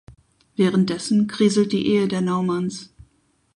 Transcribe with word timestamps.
Währenddessen 0.55 1.27
kriselt 1.27 1.71
die 1.73 1.85
Ehe 1.85 2.07
der 2.07 2.21
Naumanns. 2.21 2.91